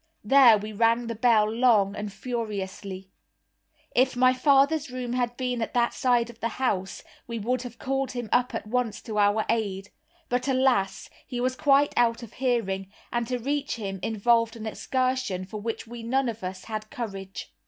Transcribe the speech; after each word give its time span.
There 0.23 0.57
we 0.57 0.71
rang 0.73 1.05
the 1.05 1.13
bell 1.13 1.45
long 1.45 1.95
and 1.95 2.11
furiously. 2.11 3.11
If 3.95 4.15
my 4.15 4.33
father's 4.33 4.89
room 4.89 5.13
had 5.13 5.37
been 5.37 5.61
at 5.61 5.75
that 5.75 5.93
side 5.93 6.31
of 6.31 6.39
the 6.39 6.47
house, 6.57 7.03
we 7.27 7.37
would 7.37 7.61
have 7.61 7.77
called 7.77 8.13
him 8.13 8.27
up 8.31 8.55
at 8.55 8.65
once 8.65 8.99
to 9.03 9.19
our 9.19 9.45
aid. 9.47 9.91
But, 10.27 10.47
alas! 10.47 11.11
he 11.27 11.39
was 11.39 11.55
quite 11.55 11.93
out 11.95 12.23
of 12.23 12.33
hearing, 12.33 12.91
and 13.11 13.27
to 13.27 13.37
reach 13.37 13.75
him 13.75 13.99
involved 14.01 14.55
an 14.55 14.65
excursion 14.65 15.45
for 15.45 15.61
which 15.61 15.85
we 15.85 16.01
none 16.01 16.29
of 16.29 16.43
us 16.43 16.63
had 16.63 16.89
courage. 16.89 17.53